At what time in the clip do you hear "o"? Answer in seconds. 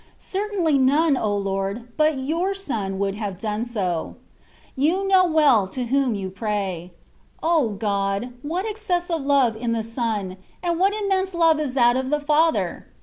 1.15-1.37, 7.43-7.69